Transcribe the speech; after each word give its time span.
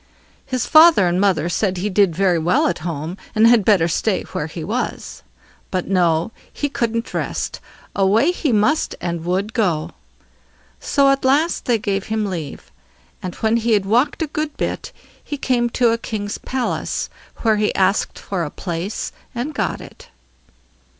His 0.47 0.65
father 0.65 1.07
and 1.07 1.21
mother 1.21 1.47
said 1.47 1.77
he 1.77 1.87
did 1.87 2.15
very 2.15 2.39
well 2.39 2.65
at 2.65 2.79
home, 2.79 3.17
and 3.35 3.45
had 3.45 3.63
better 3.63 3.87
stay 3.87 4.23
where 4.31 4.47
he 4.47 4.63
was. 4.63 5.21
But 5.69 5.87
no, 5.87 6.31
he 6.51 6.69
couldn't 6.69 7.13
rest; 7.13 7.59
away 7.95 8.31
he 8.31 8.51
must 8.51 8.95
and 8.99 9.23
would 9.23 9.53
go. 9.53 9.91
So 10.79 11.11
at 11.11 11.23
last 11.23 11.65
they 11.65 11.77
gave 11.77 12.05
him 12.05 12.25
leave. 12.25 12.71
And 13.21 13.35
when 13.35 13.57
he 13.57 13.73
had 13.73 13.85
walked 13.85 14.23
a 14.23 14.25
good 14.27 14.57
bit, 14.57 14.91
he 15.23 15.37
came 15.37 15.69
to 15.69 15.91
a 15.91 15.99
king's 15.99 16.39
palace, 16.39 17.07
where 17.43 17.57
he 17.57 17.75
asked 17.75 18.17
for 18.17 18.43
a 18.43 18.49
place, 18.49 19.11
and 19.35 19.53
got 19.53 19.81
it. 19.81 20.07